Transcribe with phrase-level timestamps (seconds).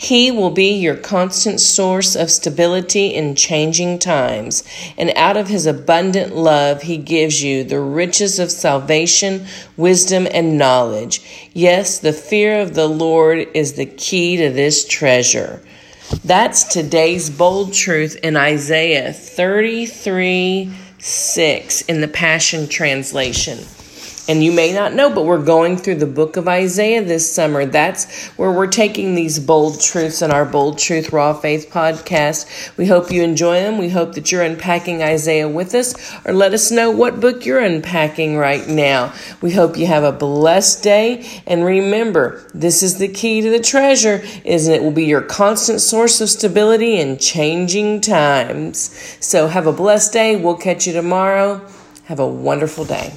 [0.00, 4.62] He will be your constant source of stability in changing times,
[4.96, 9.44] and out of his abundant love, he gives you the riches of salvation,
[9.76, 11.50] wisdom, and knowledge.
[11.52, 15.60] Yes, the fear of the Lord is the key to this treasure.
[16.24, 23.58] That's today's bold truth in Isaiah 33 6 in the Passion Translation.
[24.28, 27.64] And you may not know, but we're going through the book of Isaiah this summer.
[27.64, 32.76] That's where we're taking these bold truths in our Bold Truth Raw Faith podcast.
[32.76, 33.78] We hope you enjoy them.
[33.78, 35.94] We hope that you're unpacking Isaiah with us,
[36.26, 39.14] or let us know what book you're unpacking right now.
[39.40, 41.26] We hope you have a blessed day.
[41.46, 45.80] And remember, this is the key to the treasure, is it will be your constant
[45.80, 48.90] source of stability in changing times.
[49.20, 50.36] So have a blessed day.
[50.36, 51.66] We'll catch you tomorrow.
[52.04, 53.14] Have a wonderful day.